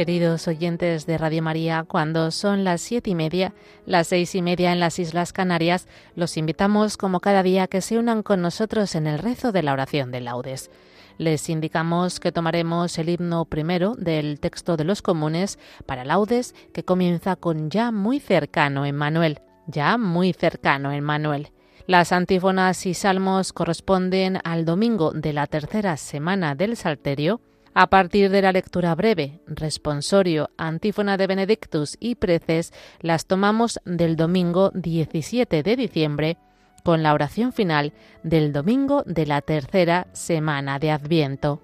Queridos 0.00 0.48
oyentes 0.48 1.04
de 1.04 1.18
Radio 1.18 1.42
María, 1.42 1.84
cuando 1.86 2.30
son 2.30 2.64
las 2.64 2.80
siete 2.80 3.10
y 3.10 3.14
media, 3.14 3.52
las 3.84 4.06
seis 4.06 4.34
y 4.34 4.40
media 4.40 4.72
en 4.72 4.80
las 4.80 4.98
Islas 4.98 5.34
Canarias, 5.34 5.86
los 6.16 6.38
invitamos 6.38 6.96
como 6.96 7.20
cada 7.20 7.42
día 7.42 7.66
que 7.66 7.82
se 7.82 7.98
unan 7.98 8.22
con 8.22 8.40
nosotros 8.40 8.94
en 8.94 9.06
el 9.06 9.18
rezo 9.18 9.52
de 9.52 9.62
la 9.62 9.74
oración 9.74 10.10
de 10.10 10.22
laudes. 10.22 10.70
Les 11.18 11.50
indicamos 11.50 12.18
que 12.18 12.32
tomaremos 12.32 12.96
el 12.96 13.10
himno 13.10 13.44
primero 13.44 13.94
del 13.94 14.40
texto 14.40 14.78
de 14.78 14.84
los 14.84 15.02
comunes 15.02 15.58
para 15.84 16.06
laudes 16.06 16.54
que 16.72 16.82
comienza 16.82 17.36
con 17.36 17.68
ya 17.68 17.92
muy 17.92 18.20
cercano 18.20 18.86
en 18.86 18.96
Manuel, 18.96 19.40
ya 19.66 19.98
muy 19.98 20.32
cercano 20.32 20.92
en 20.92 21.04
Manuel. 21.04 21.50
Las 21.86 22.12
antífonas 22.12 22.86
y 22.86 22.94
salmos 22.94 23.52
corresponden 23.52 24.38
al 24.44 24.64
domingo 24.64 25.10
de 25.10 25.34
la 25.34 25.46
tercera 25.46 25.98
semana 25.98 26.54
del 26.54 26.78
Salterio, 26.78 27.42
a 27.74 27.88
partir 27.88 28.30
de 28.30 28.42
la 28.42 28.52
lectura 28.52 28.94
breve, 28.94 29.40
responsorio, 29.46 30.50
antífona 30.56 31.16
de 31.16 31.26
Benedictus 31.26 31.96
y 32.00 32.16
preces, 32.16 32.72
las 33.00 33.26
tomamos 33.26 33.80
del 33.84 34.16
domingo 34.16 34.70
17 34.74 35.62
de 35.62 35.76
diciembre 35.76 36.36
con 36.82 37.02
la 37.02 37.14
oración 37.14 37.52
final 37.52 37.92
del 38.22 38.52
domingo 38.52 39.02
de 39.06 39.26
la 39.26 39.42
tercera 39.42 40.08
semana 40.12 40.78
de 40.78 40.90
Adviento. 40.90 41.60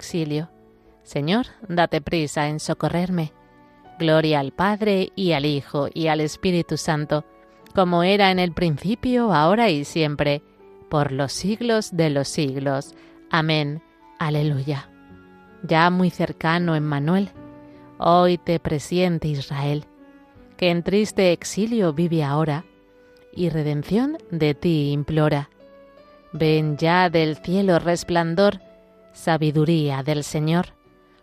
Auxilio. 0.00 0.48
Señor, 1.02 1.46
date 1.68 2.00
prisa 2.00 2.48
en 2.48 2.58
socorrerme. 2.58 3.32
Gloria 3.98 4.40
al 4.40 4.52
Padre 4.52 5.12
y 5.14 5.32
al 5.32 5.44
Hijo 5.44 5.88
y 5.92 6.06
al 6.06 6.20
Espíritu 6.20 6.78
Santo, 6.78 7.26
como 7.74 8.02
era 8.02 8.30
en 8.30 8.38
el 8.38 8.52
principio, 8.52 9.34
ahora 9.34 9.68
y 9.68 9.84
siempre, 9.84 10.42
por 10.88 11.12
los 11.12 11.32
siglos 11.32 11.94
de 11.94 12.08
los 12.08 12.28
siglos. 12.28 12.94
Amén. 13.30 13.82
Aleluya. 14.18 14.88
Ya 15.62 15.90
muy 15.90 16.08
cercano, 16.08 16.74
Emmanuel, 16.74 17.28
hoy 17.98 18.38
te 18.38 18.58
presiente 18.58 19.28
Israel, 19.28 19.84
que 20.56 20.70
en 20.70 20.82
triste 20.82 21.32
exilio 21.32 21.92
vive 21.92 22.24
ahora, 22.24 22.64
y 23.34 23.50
redención 23.50 24.16
de 24.30 24.54
ti 24.54 24.92
implora 24.92 25.50
Ven 26.32 26.76
ya 26.76 27.10
del 27.10 27.36
cielo 27.36 27.78
resplandor, 27.78 28.60
sabiduría 29.12 30.02
del 30.02 30.24
Señor, 30.24 30.74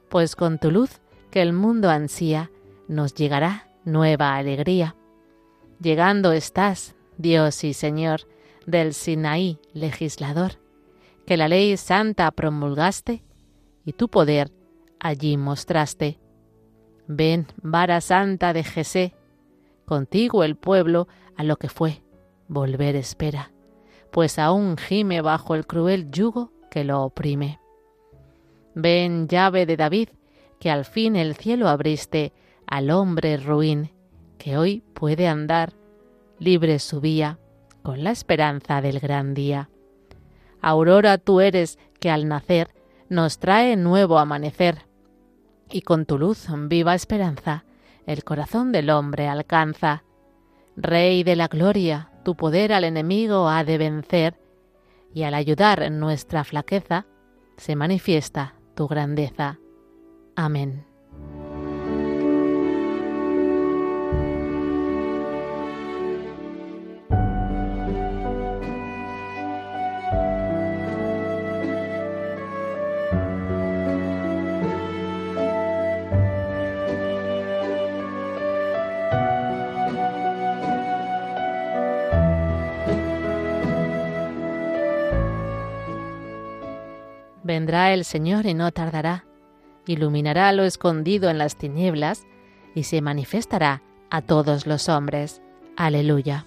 pues 0.10 0.36
con 0.36 0.60
tu 0.60 0.72
luz 0.72 1.02
que 1.32 1.42
el 1.42 1.54
mundo 1.54 1.90
ansía, 1.90 2.52
nos 2.88 3.14
llegará 3.14 3.70
nueva 3.86 4.36
alegría. 4.36 4.96
Llegando 5.82 6.32
estás, 6.32 6.96
Dios 7.18 7.64
y 7.64 7.74
Señor, 7.74 8.22
del 8.66 8.94
Sinaí 8.94 9.60
legislador, 9.74 10.54
que 11.26 11.38
la 11.38 11.48
ley 11.48 11.76
santa 11.78 12.32
promulgaste 12.32 13.24
y 13.86 13.94
tu 13.94 14.10
poder 14.10 14.52
allí 15.00 15.38
mostraste. 15.38 16.20
Ven, 17.08 17.48
vara 17.62 18.02
santa 18.02 18.54
de 18.54 18.64
Jesé, 18.64 19.14
contigo 19.86 20.44
el 20.44 20.56
pueblo 20.56 21.08
a 21.36 21.44
lo 21.44 21.58
que 21.58 21.70
fue, 21.70 22.02
volver 22.48 22.96
espera 22.96 23.52
pues 24.12 24.40
aún 24.40 24.78
gime 24.78 25.22
bajo 25.22 25.56
el 25.56 25.68
cruel 25.68 26.10
yugo 26.10 26.52
que 26.72 26.84
lo 26.84 27.04
oprime. 27.04 27.60
Ven, 28.80 29.28
llave 29.28 29.66
de 29.66 29.76
David, 29.76 30.10
que 30.60 30.70
al 30.70 30.86
fin 30.86 31.16
el 31.16 31.36
cielo 31.36 31.68
abriste 31.68 32.32
al 32.68 32.92
hombre 32.92 33.38
ruin, 33.38 33.90
que 34.38 34.56
hoy 34.56 34.84
puede 34.94 35.28
andar 35.28 35.74
libre 36.38 36.78
su 36.78 37.02
vía, 37.02 37.40
con 37.82 38.04
la 38.04 38.12
esperanza 38.12 38.80
del 38.82 39.00
gran 39.00 39.34
día. 39.34 39.72
Aurora 40.62 41.18
tú 41.18 41.42
eres 41.42 41.80
que 42.00 42.12
al 42.12 42.28
nacer 42.28 42.70
nos 43.10 43.40
trae 43.40 43.76
nuevo 43.78 44.20
amanecer, 44.20 44.86
y 45.72 45.82
con 45.82 46.06
tu 46.06 46.20
luz 46.20 46.46
viva 46.68 46.94
esperanza 46.94 47.66
el 48.06 48.24
corazón 48.24 48.72
del 48.72 48.92
hombre 48.92 49.28
alcanza. 49.28 50.04
Rey 50.76 51.24
de 51.24 51.36
la 51.36 51.48
gloria, 51.48 52.12
tu 52.24 52.36
poder 52.36 52.72
al 52.74 52.84
enemigo 52.84 53.50
ha 53.50 53.64
de 53.64 53.80
vencer, 53.80 54.40
y 55.16 55.24
al 55.24 55.34
ayudar 55.34 55.92
nuestra 55.92 56.44
flaqueza, 56.44 57.08
se 57.58 57.76
manifiesta 57.76 58.54
tu 58.78 58.88
grandeza. 58.88 59.60
Amén. 60.36 60.87
Vendrá 87.58 87.92
el 87.92 88.06
Señor 88.06 88.46
y 88.46 88.54
no 88.54 88.72
tardará, 88.72 89.26
iluminará 89.88 90.52
lo 90.52 90.64
escondido 90.64 91.32
en 91.32 91.40
las 91.40 91.58
tinieblas 91.58 92.28
y 92.76 92.84
se 92.84 93.02
manifestará 93.02 93.82
a 94.12 94.22
todos 94.22 94.68
los 94.68 94.90
hombres. 94.90 95.42
Aleluya. 95.76 96.46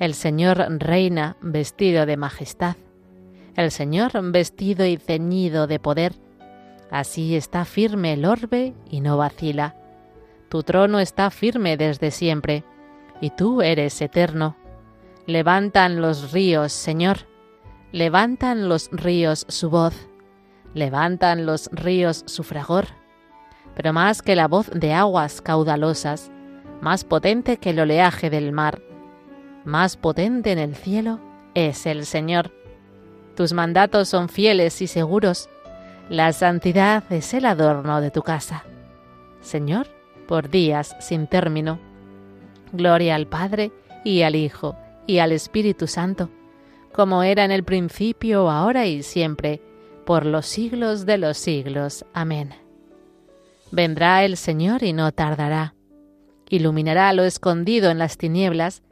El 0.00 0.14
Señor 0.14 0.66
reina 0.80 1.36
vestido 1.40 2.06
de 2.06 2.16
majestad, 2.16 2.74
el 3.54 3.70
Señor 3.70 4.10
vestido 4.32 4.84
y 4.84 4.96
ceñido 4.96 5.68
de 5.68 5.78
poder. 5.78 6.14
Así 6.90 7.36
está 7.36 7.64
firme 7.64 8.14
el 8.14 8.24
orbe 8.24 8.74
y 8.90 9.02
no 9.02 9.16
vacila. 9.16 9.76
Tu 10.48 10.64
trono 10.64 10.98
está 10.98 11.30
firme 11.30 11.76
desde 11.76 12.10
siempre, 12.10 12.64
y 13.20 13.30
tú 13.30 13.62
eres 13.62 14.02
eterno. 14.02 14.56
Levantan 15.26 16.00
los 16.00 16.32
ríos, 16.32 16.72
Señor, 16.72 17.29
Levantan 17.92 18.68
los 18.68 18.88
ríos 18.92 19.46
su 19.48 19.68
voz, 19.68 19.94
levantan 20.74 21.44
los 21.44 21.68
ríos 21.72 22.22
su 22.26 22.44
fragor, 22.44 22.86
pero 23.74 23.92
más 23.92 24.22
que 24.22 24.36
la 24.36 24.46
voz 24.46 24.70
de 24.72 24.92
aguas 24.94 25.42
caudalosas, 25.42 26.30
más 26.80 27.02
potente 27.02 27.56
que 27.56 27.70
el 27.70 27.80
oleaje 27.80 28.30
del 28.30 28.52
mar, 28.52 28.80
más 29.64 29.96
potente 29.96 30.52
en 30.52 30.60
el 30.60 30.76
cielo 30.76 31.18
es 31.54 31.84
el 31.84 32.06
Señor. 32.06 32.52
Tus 33.34 33.52
mandatos 33.52 34.08
son 34.08 34.28
fieles 34.28 34.80
y 34.82 34.86
seguros, 34.86 35.48
la 36.08 36.32
santidad 36.32 37.02
es 37.10 37.34
el 37.34 37.44
adorno 37.44 38.00
de 38.00 38.12
tu 38.12 38.22
casa. 38.22 38.62
Señor, 39.40 39.88
por 40.28 40.48
días 40.48 40.94
sin 41.00 41.26
término. 41.26 41.80
Gloria 42.72 43.16
al 43.16 43.26
Padre 43.26 43.72
y 44.04 44.22
al 44.22 44.36
Hijo 44.36 44.76
y 45.08 45.18
al 45.18 45.32
Espíritu 45.32 45.88
Santo 45.88 46.30
como 46.92 47.22
era 47.22 47.44
en 47.44 47.50
el 47.50 47.64
principio, 47.64 48.50
ahora 48.50 48.86
y 48.86 49.02
siempre, 49.02 49.60
por 50.04 50.26
los 50.26 50.46
siglos 50.46 51.06
de 51.06 51.18
los 51.18 51.38
siglos. 51.38 52.04
Amén. 52.12 52.54
Vendrá 53.70 54.24
el 54.24 54.36
Señor 54.36 54.82
y 54.82 54.92
no 54.92 55.12
tardará. 55.12 55.74
Iluminará 56.48 57.12
lo 57.12 57.22
escondido 57.24 57.90
en 57.90 57.98
las 57.98 58.18
tinieblas 58.18 58.82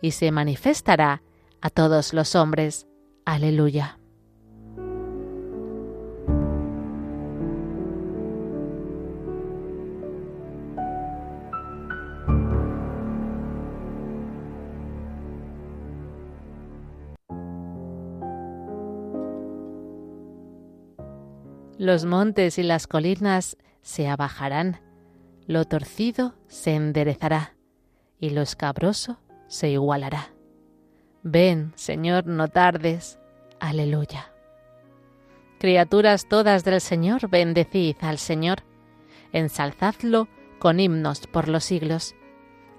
y 0.00 0.12
se 0.12 0.30
manifestará 0.30 1.22
a 1.60 1.70
todos 1.70 2.14
los 2.14 2.34
hombres. 2.34 2.86
Aleluya. 3.24 3.98
Los 21.82 22.04
montes 22.04 22.60
y 22.60 22.62
las 22.62 22.86
colinas 22.86 23.56
se 23.80 24.06
abajarán, 24.06 24.80
lo 25.48 25.64
torcido 25.64 26.36
se 26.46 26.76
enderezará, 26.76 27.56
y 28.20 28.30
lo 28.30 28.40
escabroso 28.40 29.18
se 29.48 29.70
igualará. 29.70 30.28
Ven, 31.24 31.72
Señor, 31.74 32.28
no 32.28 32.46
tardes. 32.46 33.18
Aleluya. 33.58 34.30
Criaturas 35.58 36.28
todas 36.28 36.62
del 36.62 36.80
Señor, 36.80 37.28
bendecid 37.28 37.96
al 38.02 38.18
Señor. 38.18 38.62
Ensalzadlo 39.32 40.28
con 40.60 40.78
himnos 40.78 41.26
por 41.26 41.48
los 41.48 41.64
siglos. 41.64 42.14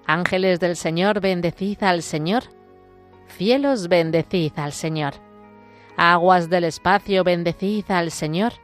Ángeles 0.06 0.60
del 0.60 0.76
Señor, 0.76 1.20
bendecid 1.20 1.82
al 1.82 2.00
Señor. 2.00 2.44
Cielos, 3.36 3.88
bendecid 3.88 4.52
al 4.56 4.72
Señor. 4.72 5.12
Aguas 5.98 6.48
del 6.48 6.64
espacio, 6.64 7.22
bendecid 7.22 7.90
al 7.90 8.10
Señor. 8.10 8.63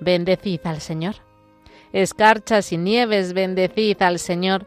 bendecid 0.00 0.60
al 0.64 0.80
Señor. 0.80 1.16
Escarchas 1.92 2.72
y 2.72 2.76
nieves, 2.76 3.32
bendecid 3.32 4.00
al 4.02 4.18
Señor. 4.18 4.66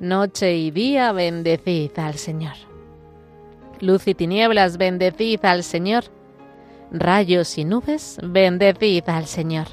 Noche 0.00 0.56
y 0.56 0.70
día, 0.70 1.12
bendecid 1.12 1.96
al 1.98 2.14
Señor. 2.14 2.54
Luz 3.80 4.06
y 4.08 4.14
tinieblas, 4.14 4.76
bendecid 4.76 5.44
al 5.44 5.62
Señor. 5.62 6.04
Rayos 6.90 7.56
y 7.58 7.64
nubes, 7.64 8.18
bendecid 8.22 9.08
al 9.08 9.26
Señor. 9.26 9.66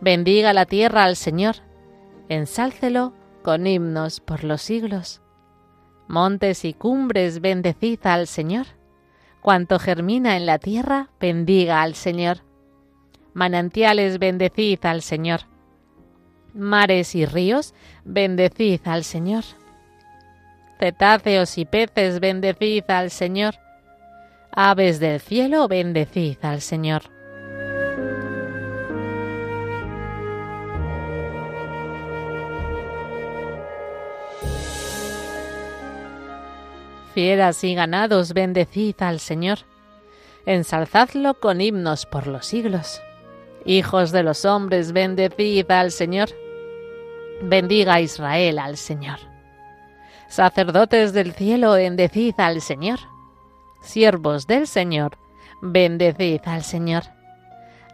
Bendiga 0.00 0.52
la 0.52 0.66
tierra 0.66 1.04
al 1.04 1.16
Señor. 1.16 1.56
Ensálcelo 2.28 3.12
con 3.42 3.66
himnos 3.66 4.20
por 4.20 4.44
los 4.44 4.62
siglos. 4.62 5.20
Montes 6.08 6.64
y 6.64 6.74
cumbres, 6.74 7.40
bendecid 7.40 8.00
al 8.04 8.26
Señor. 8.26 8.66
Cuanto 9.40 9.78
germina 9.78 10.36
en 10.36 10.44
la 10.44 10.58
tierra, 10.58 11.08
bendiga 11.20 11.82
al 11.82 11.94
Señor. 11.94 12.42
Manantiales, 13.34 14.18
bendecid 14.18 14.84
al 14.84 15.02
Señor. 15.02 15.40
Mares 16.54 17.14
y 17.14 17.26
ríos, 17.26 17.74
bendecid 18.04 18.80
al 18.84 19.04
Señor. 19.04 19.44
Cetáceos 20.78 21.58
y 21.58 21.64
peces, 21.64 22.20
bendecid 22.20 22.84
al 22.88 23.10
Señor. 23.10 23.54
Aves 24.50 24.98
del 24.98 25.20
cielo, 25.20 25.68
bendecid 25.68 26.38
al 26.42 26.60
Señor. 26.60 27.02
Fieras 37.14 37.62
y 37.64 37.74
ganados, 37.74 38.32
bendecid 38.32 38.94
al 39.00 39.20
Señor. 39.20 39.58
Ensalzadlo 40.46 41.34
con 41.34 41.60
himnos 41.60 42.06
por 42.06 42.26
los 42.26 42.46
siglos. 42.46 43.02
Hijos 43.64 44.10
de 44.10 44.22
los 44.22 44.44
hombres, 44.44 44.92
bendecid 44.92 45.70
al 45.70 45.90
Señor. 45.90 46.30
Bendiga 47.42 48.00
Israel 48.00 48.58
al 48.58 48.76
Señor. 48.76 49.18
Sacerdotes 50.28 51.12
del 51.12 51.32
cielo, 51.32 51.72
bendecid 51.72 52.34
al 52.38 52.60
Señor. 52.60 53.00
Siervos 53.82 54.46
del 54.46 54.66
Señor, 54.66 55.18
bendecid 55.60 56.40
al 56.44 56.62
Señor. 56.62 57.02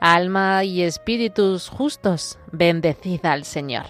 Alma 0.01 0.63
y 0.65 0.83
espíritus 0.83 1.69
justos, 1.69 2.39
bendecid 2.53 3.25
al 3.25 3.45
Señor. 3.45 3.87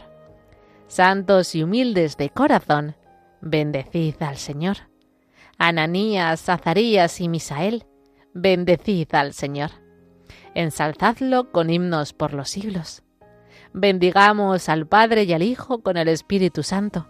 Santos 0.86 1.54
y 1.54 1.62
humildes 1.62 2.16
de 2.16 2.30
corazón, 2.30 2.94
bendecid 3.40 4.14
al 4.22 4.36
Señor. 4.36 4.76
Ananías, 5.58 6.48
Azarías 6.48 7.20
y 7.20 7.28
Misael, 7.28 7.86
bendecid 8.32 9.14
al 9.14 9.32
Señor. 9.32 9.70
Ensalzadlo 10.56 11.52
con 11.52 11.68
himnos 11.68 12.14
por 12.14 12.32
los 12.32 12.48
siglos. 12.48 13.02
Bendigamos 13.74 14.70
al 14.70 14.86
Padre 14.86 15.24
y 15.24 15.34
al 15.34 15.42
Hijo 15.42 15.82
con 15.82 15.98
el 15.98 16.08
Espíritu 16.08 16.62
Santo. 16.62 17.06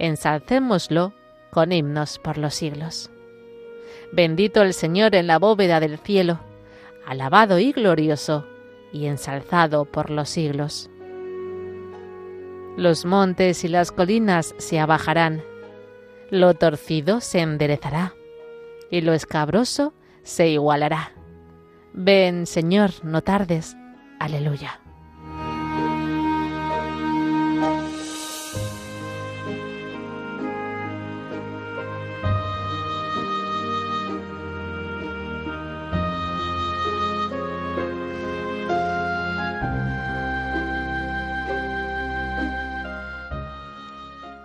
Ensalcémoslo 0.00 1.14
con 1.52 1.70
himnos 1.70 2.18
por 2.18 2.38
los 2.38 2.54
siglos. 2.54 3.12
Bendito 4.12 4.62
el 4.62 4.74
Señor 4.74 5.14
en 5.14 5.28
la 5.28 5.38
bóveda 5.38 5.78
del 5.78 5.96
cielo, 5.98 6.40
alabado 7.06 7.60
y 7.60 7.70
glorioso, 7.70 8.48
y 8.92 9.06
ensalzado 9.06 9.84
por 9.84 10.10
los 10.10 10.28
siglos. 10.28 10.90
Los 12.76 13.04
montes 13.04 13.62
y 13.62 13.68
las 13.68 13.92
colinas 13.92 14.56
se 14.58 14.80
abajarán, 14.80 15.40
lo 16.30 16.54
torcido 16.54 17.20
se 17.20 17.42
enderezará, 17.42 18.16
y 18.90 19.02
lo 19.02 19.12
escabroso 19.12 19.94
se 20.24 20.48
igualará. 20.48 21.15
Ven, 21.98 22.44
Señor, 22.46 22.90
no 23.04 23.22
tardes. 23.22 23.74
Aleluya. 24.20 24.80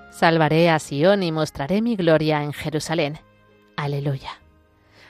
Salvaré 0.09 0.69
a 0.69 0.79
Sión 0.79 1.21
y 1.23 1.33
mostraré 1.33 1.81
mi 1.81 1.97
gloria 1.97 2.43
en 2.43 2.53
Jerusalén. 2.53 3.19
Aleluya. 3.75 4.39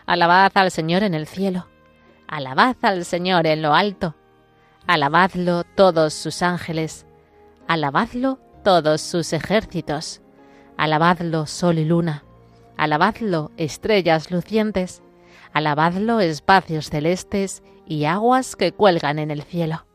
Alabad 0.07 0.51
al 0.55 0.71
Señor 0.71 1.03
en 1.03 1.13
el 1.13 1.27
cielo. 1.27 1.70
Alabad 2.31 2.77
al 2.83 3.03
Señor 3.03 3.45
en 3.45 3.61
lo 3.61 3.73
alto. 3.73 4.15
Alabadlo 4.87 5.65
todos 5.75 6.13
sus 6.13 6.41
ángeles. 6.41 7.05
Alabadlo 7.67 8.39
todos 8.63 9.01
sus 9.01 9.33
ejércitos. 9.33 10.21
Alabadlo 10.77 11.45
sol 11.45 11.77
y 11.77 11.83
luna. 11.83 12.23
Alabadlo 12.77 13.51
estrellas 13.57 14.31
lucientes. 14.31 15.03
Alabadlo 15.51 16.21
espacios 16.21 16.89
celestes 16.89 17.63
y 17.85 18.05
aguas 18.05 18.55
que 18.55 18.71
cuelgan 18.71 19.19
en 19.19 19.29
el 19.29 19.41
cielo. 19.41 19.85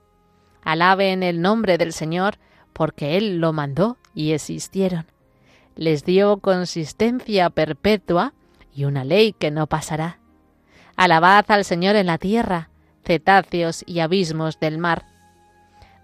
Alaben 0.63 1.23
el 1.23 1.41
nombre 1.41 1.79
del 1.79 1.95
Señor, 1.95 2.37
porque 2.75 3.17
Él 3.17 3.39
lo 3.39 3.55
mandó 3.55 3.97
y 4.15 4.33
existieron. 4.33 5.07
Les 5.75 6.05
dio 6.05 6.37
consistencia 6.41 7.49
perpetua 7.49 8.35
y 8.75 8.85
una 8.85 9.05
ley 9.05 9.33
que 9.33 9.51
no 9.51 9.67
pasará. 9.69 10.21
Alabad 10.97 11.45
al 11.49 11.65
Señor 11.67 11.95
en 11.97 12.07
la 12.07 12.17
tierra, 12.17 12.71
cetáceos 13.05 13.85
y 13.87 14.01
abismos 14.01 14.59
del 14.59 14.79
mar. 14.79 15.05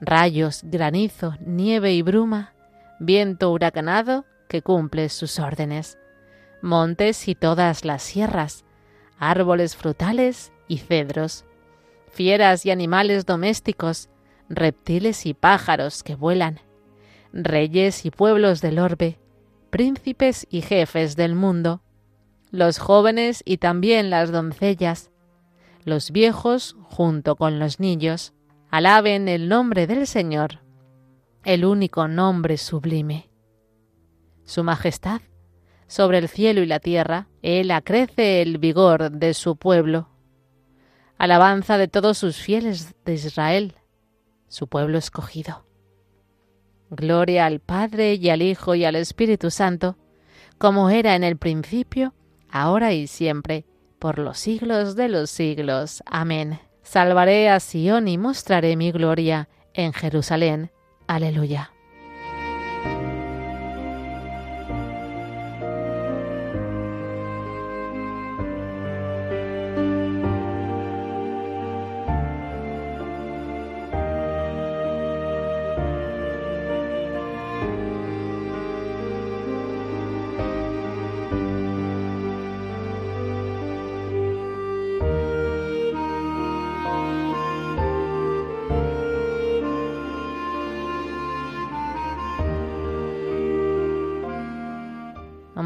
Rayos, 0.00 0.60
granizo, 0.64 1.34
nieve 1.40 1.94
y 1.94 2.02
bruma, 2.02 2.52
viento 3.00 3.50
huracanado 3.50 4.26
que 4.48 4.60
cumple 4.60 5.08
sus 5.08 5.38
órdenes. 5.38 5.98
Montes 6.60 7.26
y 7.26 7.34
todas 7.34 7.86
las 7.86 8.02
sierras, 8.02 8.66
árboles 9.18 9.76
frutales 9.76 10.52
y 10.68 10.78
cedros, 10.78 11.46
fieras 12.10 12.66
y 12.66 12.70
animales 12.70 13.24
domésticos, 13.24 14.10
reptiles 14.50 15.24
y 15.24 15.32
pájaros 15.32 16.02
que 16.02 16.14
vuelan, 16.14 16.60
reyes 17.32 18.04
y 18.04 18.10
pueblos 18.10 18.60
del 18.60 18.78
orbe, 18.78 19.18
príncipes 19.70 20.46
y 20.50 20.60
jefes 20.60 21.16
del 21.16 21.34
mundo, 21.34 21.80
los 22.52 22.78
jóvenes 22.78 23.42
y 23.46 23.56
también 23.56 24.10
las 24.10 24.30
doncellas, 24.30 25.10
los 25.84 26.10
viejos 26.10 26.76
junto 26.82 27.34
con 27.34 27.58
los 27.58 27.80
niños, 27.80 28.34
alaben 28.70 29.26
el 29.26 29.48
nombre 29.48 29.86
del 29.86 30.06
Señor, 30.06 30.60
el 31.44 31.64
único 31.64 32.08
nombre 32.08 32.58
sublime. 32.58 33.30
Su 34.44 34.64
majestad, 34.64 35.22
sobre 35.86 36.18
el 36.18 36.28
cielo 36.28 36.60
y 36.60 36.66
la 36.66 36.78
tierra, 36.78 37.26
Él 37.40 37.70
acrece 37.70 38.42
el 38.42 38.58
vigor 38.58 39.10
de 39.10 39.32
su 39.32 39.56
pueblo. 39.56 40.10
Alabanza 41.16 41.78
de 41.78 41.88
todos 41.88 42.18
sus 42.18 42.36
fieles 42.36 42.94
de 43.06 43.14
Israel, 43.14 43.76
su 44.48 44.68
pueblo 44.68 44.98
escogido. 44.98 45.64
Gloria 46.90 47.46
al 47.46 47.60
Padre 47.60 48.14
y 48.14 48.28
al 48.28 48.42
Hijo 48.42 48.74
y 48.74 48.84
al 48.84 48.96
Espíritu 48.96 49.50
Santo, 49.50 49.96
como 50.58 50.90
era 50.90 51.16
en 51.16 51.24
el 51.24 51.38
principio, 51.38 52.12
ahora 52.52 52.92
y 52.92 53.06
siempre, 53.06 53.64
por 53.98 54.18
los 54.18 54.38
siglos 54.38 54.94
de 54.94 55.08
los 55.08 55.30
siglos. 55.30 56.02
Amén. 56.06 56.60
Salvaré 56.82 57.48
a 57.48 57.58
Sión 57.60 58.08
y 58.08 58.18
mostraré 58.18 58.76
mi 58.76 58.92
gloria 58.92 59.48
en 59.74 59.92
Jerusalén. 59.92 60.70
Aleluya. 61.06 61.72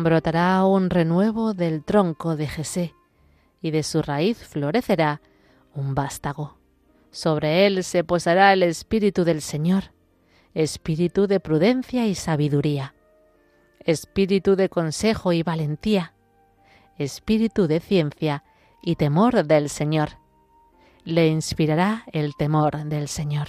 Brotará 0.06 0.64
un 0.64 0.88
renuevo 0.88 1.52
del 1.52 1.82
tronco 1.82 2.36
de 2.36 2.46
Jesé, 2.46 2.94
y 3.60 3.72
de 3.72 3.82
su 3.82 4.02
raíz 4.02 4.38
florecerá 4.38 5.20
un 5.74 5.96
vástago. 5.96 6.58
Sobre 7.10 7.66
él 7.66 7.82
se 7.82 8.04
posará 8.04 8.52
el 8.52 8.62
Espíritu 8.62 9.24
del 9.24 9.42
Señor, 9.42 9.92
Espíritu 10.54 11.26
de 11.26 11.40
prudencia 11.40 12.06
y 12.06 12.14
sabiduría, 12.14 12.94
Espíritu 13.80 14.54
de 14.54 14.68
consejo 14.68 15.32
y 15.32 15.42
valentía, 15.42 16.14
Espíritu 16.98 17.66
de 17.66 17.80
ciencia 17.80 18.44
y 18.82 18.94
temor 18.94 19.44
del 19.44 19.68
Señor. 19.68 20.10
Le 21.02 21.26
inspirará 21.26 22.04
el 22.12 22.36
temor 22.36 22.84
del 22.84 23.08
Señor. 23.08 23.48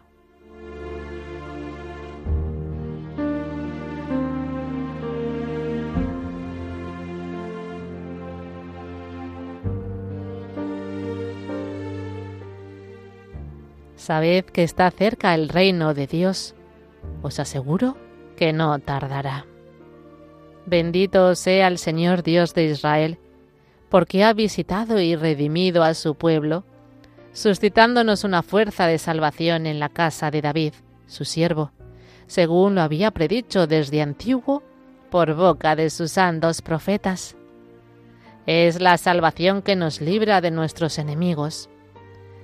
Sabed 14.01 14.45
que 14.45 14.63
está 14.63 14.89
cerca 14.89 15.35
el 15.35 15.47
reino 15.47 15.93
de 15.93 16.07
Dios. 16.07 16.55
Os 17.21 17.39
aseguro 17.39 17.97
que 18.35 18.51
no 18.51 18.79
tardará. 18.79 19.45
Bendito 20.65 21.35
sea 21.35 21.67
el 21.67 21.77
Señor 21.77 22.23
Dios 22.23 22.55
de 22.55 22.65
Israel, 22.65 23.19
porque 23.89 24.23
ha 24.23 24.33
visitado 24.33 24.99
y 24.99 25.15
redimido 25.15 25.83
a 25.83 25.93
su 25.93 26.15
pueblo, 26.15 26.63
suscitándonos 27.31 28.23
una 28.23 28.41
fuerza 28.41 28.87
de 28.87 28.97
salvación 28.97 29.67
en 29.67 29.79
la 29.79 29.89
casa 29.89 30.31
de 30.31 30.41
David, 30.41 30.73
su 31.05 31.23
siervo, 31.23 31.71
según 32.25 32.73
lo 32.73 32.81
había 32.81 33.11
predicho 33.11 33.67
desde 33.67 34.01
antiguo 34.01 34.63
por 35.11 35.35
boca 35.35 35.75
de 35.75 35.91
sus 35.91 36.13
santos 36.13 36.63
profetas. 36.63 37.35
Es 38.47 38.81
la 38.81 38.97
salvación 38.97 39.61
que 39.61 39.75
nos 39.75 40.01
libra 40.01 40.41
de 40.41 40.49
nuestros 40.49 40.97
enemigos 40.97 41.69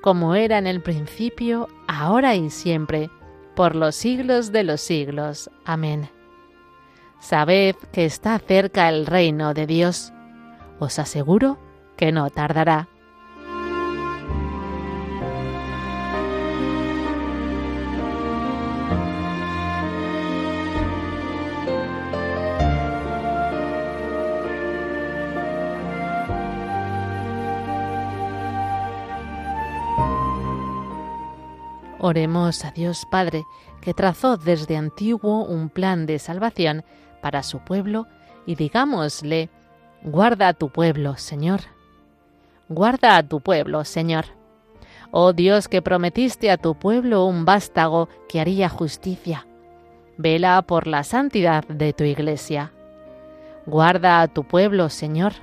como 0.00 0.34
era 0.34 0.58
en 0.58 0.66
el 0.66 0.82
principio, 0.82 1.68
ahora 1.88 2.34
y 2.34 2.50
siempre, 2.50 3.10
por 3.56 3.74
los 3.74 3.94
siglos 3.94 4.52
de 4.52 4.64
los 4.64 4.80
siglos. 4.80 5.50
Amén. 5.64 6.10
Sabed 7.18 7.76
que 7.92 8.04
está 8.04 8.38
cerca 8.38 8.88
el 8.88 9.06
reino 9.06 9.54
de 9.54 9.66
Dios. 9.66 10.12
Os 10.78 10.98
aseguro 10.98 11.58
que 11.96 12.12
no 12.12 12.30
tardará. 12.30 12.89
Oremos 32.10 32.64
a 32.64 32.72
Dios 32.72 33.06
Padre, 33.08 33.46
que 33.80 33.94
trazó 33.94 34.36
desde 34.36 34.76
antiguo 34.76 35.44
un 35.44 35.68
plan 35.68 36.06
de 36.06 36.18
salvación 36.18 36.82
para 37.22 37.44
su 37.44 37.60
pueblo, 37.60 38.08
y 38.46 38.56
digámosle, 38.56 39.48
guarda 40.02 40.48
a 40.48 40.54
tu 40.54 40.70
pueblo, 40.70 41.16
Señor. 41.16 41.60
Guarda 42.68 43.16
a 43.16 43.22
tu 43.22 43.40
pueblo, 43.40 43.84
Señor. 43.84 44.24
Oh 45.12 45.32
Dios 45.32 45.68
que 45.68 45.82
prometiste 45.82 46.50
a 46.50 46.56
tu 46.56 46.74
pueblo 46.74 47.26
un 47.26 47.44
vástago 47.44 48.08
que 48.28 48.40
haría 48.40 48.68
justicia. 48.68 49.46
Vela 50.18 50.60
por 50.62 50.88
la 50.88 51.04
santidad 51.04 51.62
de 51.68 51.92
tu 51.92 52.02
iglesia. 52.02 52.72
Guarda 53.66 54.20
a 54.20 54.26
tu 54.26 54.42
pueblo, 54.42 54.88
Señor. 54.88 55.34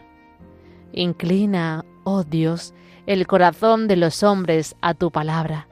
Inclina, 0.91 1.86
oh 2.03 2.25
Dios, 2.25 2.74
el 3.05 3.25
corazón 3.25 3.88
de 3.88 3.95
los 3.95 4.21
hombres 4.21 4.75
a 4.81 4.93
tu 4.95 5.12
palabra 5.12 5.69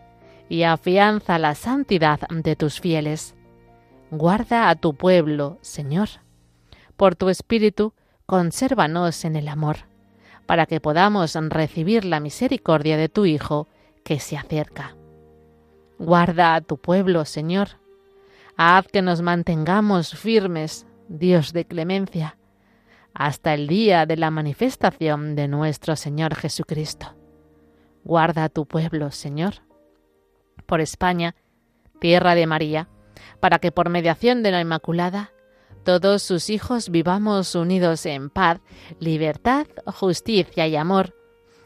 y 0.49 0.63
afianza 0.63 1.39
la 1.39 1.55
santidad 1.55 2.19
de 2.29 2.55
tus 2.55 2.79
fieles. 2.79 3.35
Guarda 4.11 4.69
a 4.69 4.75
tu 4.75 4.93
pueblo, 4.93 5.57
Señor. 5.61 6.09
Por 6.95 7.15
tu 7.15 7.29
Espíritu, 7.29 7.93
consérvanos 8.25 9.25
en 9.25 9.35
el 9.35 9.47
amor, 9.47 9.77
para 10.45 10.65
que 10.65 10.79
podamos 10.79 11.35
recibir 11.35 12.05
la 12.05 12.19
misericordia 12.19 12.97
de 12.97 13.09
tu 13.09 13.25
Hijo 13.25 13.67
que 14.03 14.19
se 14.19 14.37
acerca. 14.37 14.95
Guarda 15.97 16.55
a 16.55 16.61
tu 16.61 16.77
pueblo, 16.77 17.25
Señor. 17.25 17.79
Haz 18.57 18.87
que 18.87 19.01
nos 19.01 19.21
mantengamos 19.21 20.15
firmes, 20.15 20.85
Dios 21.07 21.51
de 21.51 21.65
clemencia, 21.65 22.37
hasta 23.13 23.53
el 23.53 23.67
día 23.67 24.05
de 24.05 24.17
la 24.17 24.31
manifestación 24.31 25.35
de 25.35 25.47
nuestro 25.47 25.95
Señor 25.95 26.35
Jesucristo. 26.35 27.15
Guarda 28.03 28.45
a 28.45 28.49
tu 28.49 28.65
pueblo, 28.65 29.11
Señor 29.11 29.65
por 30.65 30.81
España, 30.81 31.35
tierra 31.99 32.35
de 32.35 32.47
María, 32.47 32.89
para 33.39 33.59
que 33.59 33.71
por 33.71 33.89
mediación 33.89 34.43
de 34.43 34.51
la 34.51 34.61
Inmaculada 34.61 35.31
todos 35.85 36.23
sus 36.23 36.49
hijos 36.49 36.89
vivamos 36.89 37.53
unidos 37.53 38.07
en 38.07 38.31
paz, 38.31 38.59
libertad, 38.99 39.67
justicia 39.85 40.67
y 40.67 40.75
amor, 40.75 41.15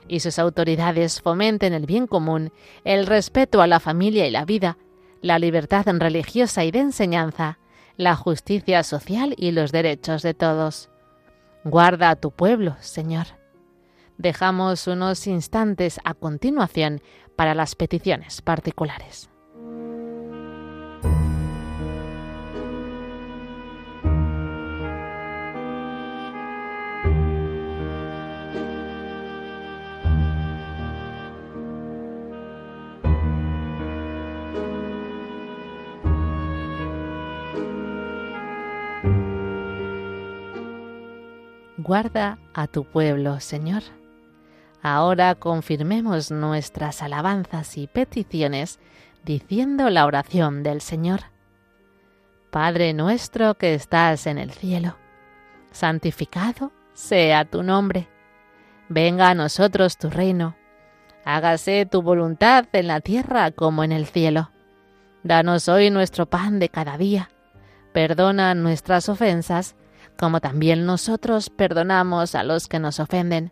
y 0.10 0.20
sus 0.20 0.40
autoridades 0.40 1.22
fomenten 1.22 1.72
el 1.72 1.86
bien 1.86 2.06
común, 2.06 2.52
el 2.84 3.08
respeto 3.08 3.62
a 3.62 3.68
la 3.68 3.80
familia 3.80 4.28
y 4.28 4.32
la 4.32 4.44
vida, 4.44 4.78
la 5.22 5.40
libertad 5.40 5.86
religiosa 5.88 6.66
y 6.66 6.72
de 6.72 6.80
enseñanza, 6.80 7.60
la 7.96 8.18
justicia 8.18 8.84
social 8.84 9.36
y 9.38 9.52
los 9.52 9.72
derechos 9.72 10.22
de 10.22 10.34
todos. 10.34 10.90
Guarda 11.64 12.10
a 12.10 12.16
tu 12.18 12.32
pueblo, 12.32 12.76
Señor. 12.82 13.28
Dejamos 14.18 14.88
unos 14.88 15.28
instantes 15.28 16.02
a 16.04 16.14
continuación 16.14 17.02
para 17.40 17.56
las 17.56 17.74
peticiones 17.74 18.42
particulares. 18.42 19.30
Guarda 41.78 42.38
a 42.54 42.68
tu 42.68 42.84
pueblo, 42.84 43.40
Señor. 43.40 43.84
Ahora 44.82 45.36
confirmemos 45.36 46.32
nuestras 46.32 47.02
alabanzas 47.02 47.78
y 47.78 47.88
peticiones 47.88 48.80
diciendo 49.26 49.90
la 49.90 50.06
oración 50.06 50.64
del 50.64 50.82
Señor. 50.82 51.22
Padre 52.50 52.94
nuestro 52.94 53.56
que 53.56 53.74
estás 53.74 54.26
en 54.26 54.38
el 54.38 54.52
cielo, 54.52 54.98
santificado 55.72 56.72
sea 56.94 57.46
tu 57.46 57.62
nombre. 57.62 58.08
Venga 58.88 59.30
a 59.30 59.36
nosotros 59.36 59.98
tu 59.98 60.10
reino. 60.10 60.56
Hágase 61.26 61.86
tu 61.86 62.02
voluntad 62.02 62.66
en 62.72 62.88
la 62.88 63.02
tierra 63.02 63.52
como 63.52 63.84
en 63.84 63.92
el 63.92 64.08
cielo. 64.08 64.50
Danos 65.24 65.68
hoy 65.68 65.92
nuestro 65.92 66.26
pan 66.26 66.60
de 66.60 66.70
cada 66.70 66.98
día. 66.98 67.30
Perdona 67.94 68.56
nuestras 68.56 69.10
ofensas, 69.10 69.76
como 70.18 70.40
también 70.40 70.86
nosotros 70.86 71.50
perdonamos 71.50 72.34
a 72.34 72.44
los 72.44 72.68
que 72.68 72.80
nos 72.80 73.00
ofenden. 73.00 73.52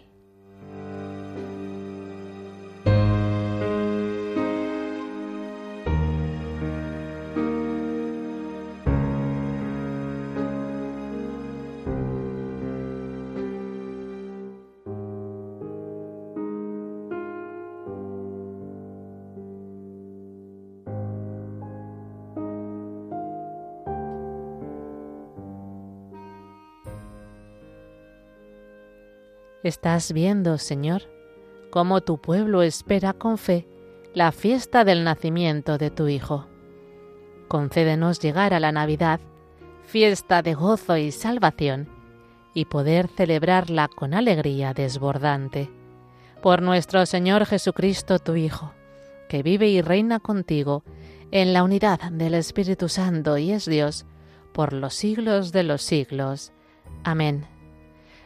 Estás 29.63 30.11
viendo, 30.11 30.57
Señor, 30.57 31.03
cómo 31.69 32.01
tu 32.01 32.19
pueblo 32.19 32.63
espera 32.63 33.13
con 33.13 33.37
fe 33.37 33.67
la 34.15 34.31
fiesta 34.31 34.83
del 34.83 35.03
nacimiento 35.03 35.77
de 35.77 35.91
tu 35.91 36.07
Hijo. 36.07 36.47
Concédenos 37.47 38.19
llegar 38.19 38.55
a 38.55 38.59
la 38.59 38.71
Navidad, 38.71 39.19
fiesta 39.85 40.41
de 40.41 40.55
gozo 40.55 40.97
y 40.97 41.11
salvación, 41.11 41.87
y 42.53 42.65
poder 42.65 43.07
celebrarla 43.07 43.87
con 43.87 44.15
alegría 44.15 44.73
desbordante. 44.73 45.69
Por 46.41 46.63
nuestro 46.63 47.05
Señor 47.05 47.45
Jesucristo, 47.45 48.17
tu 48.17 48.35
Hijo, 48.35 48.73
que 49.29 49.43
vive 49.43 49.69
y 49.69 49.81
reina 49.81 50.19
contigo 50.19 50.83
en 51.29 51.53
la 51.53 51.63
unidad 51.63 51.99
del 52.11 52.33
Espíritu 52.33 52.89
Santo 52.89 53.37
y 53.37 53.51
es 53.51 53.65
Dios, 53.65 54.05
por 54.53 54.73
los 54.73 54.95
siglos 54.95 55.51
de 55.51 55.63
los 55.63 55.83
siglos. 55.83 56.51
Amén. 57.03 57.50